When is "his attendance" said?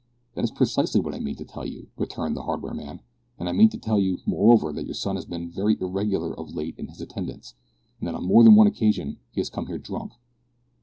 6.87-7.53